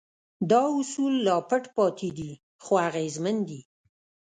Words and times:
دا 0.49 0.61
اصول 0.79 1.13
لا 1.25 1.35
پټ 1.49 1.63
پاتې 1.77 2.09
دي 2.17 2.31
خو 2.63 2.73
اغېزمن 2.87 3.37
دي. 3.49 3.61